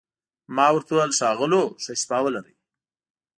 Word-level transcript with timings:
ما 0.55 0.67
ورته 0.73 0.91
وویل: 0.93 1.11
ښاغلو، 1.19 1.61
ښه 1.83 1.93
شپه 2.01 2.17
ولرئ. 2.23 2.53